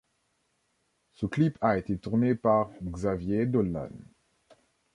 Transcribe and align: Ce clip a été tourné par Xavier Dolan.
Ce 1.11 1.27
clip 1.27 1.59
a 1.61 1.77
été 1.77 1.95
tourné 1.95 2.33
par 2.33 2.71
Xavier 2.83 3.45
Dolan. 3.45 3.89